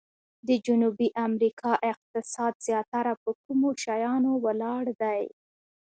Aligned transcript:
د 0.47 0.49
جنوبي 0.65 1.09
امریکا 1.27 1.71
اقتصاد 1.91 2.53
زیاتره 2.67 3.13
په 3.23 3.29
کومو 3.43 3.69
شیانو 3.83 4.31
ولاړ 4.45 4.83
دی؟ 5.01 5.23